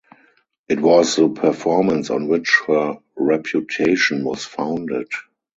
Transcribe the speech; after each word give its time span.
It 0.67 0.79
was 0.79 1.15
the 1.15 1.29
performance 1.29 2.09
on 2.09 2.27
which 2.27 2.63
her 2.65 2.97
reputation 3.15 4.23
was 4.25 4.43
founded. 4.43 5.09